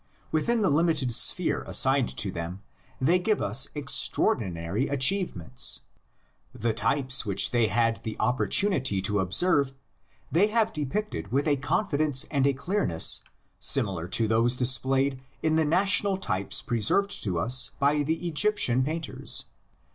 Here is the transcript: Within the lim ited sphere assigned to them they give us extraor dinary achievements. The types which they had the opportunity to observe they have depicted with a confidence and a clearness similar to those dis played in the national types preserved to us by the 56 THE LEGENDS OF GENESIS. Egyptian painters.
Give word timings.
Within 0.31 0.63
the 0.63 0.69
lim 0.71 0.87
ited 0.87 1.11
sphere 1.11 1.61
assigned 1.67 2.17
to 2.17 2.31
them 2.31 2.63
they 2.99 3.19
give 3.19 3.39
us 3.39 3.67
extraor 3.75 4.35
dinary 4.35 4.91
achievements. 4.91 5.81
The 6.55 6.73
types 6.73 7.23
which 7.23 7.51
they 7.51 7.67
had 7.67 8.01
the 8.01 8.17
opportunity 8.19 8.99
to 9.03 9.19
observe 9.19 9.75
they 10.31 10.47
have 10.47 10.73
depicted 10.73 11.31
with 11.31 11.47
a 11.47 11.55
confidence 11.57 12.25
and 12.31 12.47
a 12.47 12.53
clearness 12.53 13.21
similar 13.59 14.07
to 14.07 14.27
those 14.27 14.55
dis 14.55 14.79
played 14.79 15.21
in 15.43 15.55
the 15.55 15.65
national 15.65 16.17
types 16.17 16.63
preserved 16.63 17.21
to 17.23 17.37
us 17.37 17.73
by 17.79 17.97
the 18.01 18.15
56 18.15 18.15
THE 18.15 18.15
LEGENDS 18.15 18.17
OF 18.17 18.33
GENESIS. 18.33 18.39
Egyptian 18.39 18.83
painters. 18.83 19.45